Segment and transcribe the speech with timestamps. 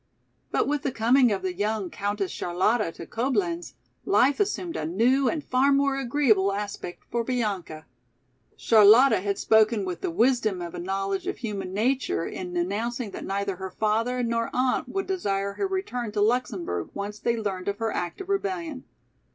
[0.49, 5.29] But with the coming of the young Countess Charlotta to Coblenz, life assumed a new
[5.29, 7.85] and far more agreeable aspect for Bianca.
[8.57, 13.25] Charlotta had spoken with the wisdom of a knowledge of human nature in announcing that
[13.25, 17.77] neither her father nor aunt would desire her return to Luxemburg once they learned of
[17.77, 18.85] her act of rebellion.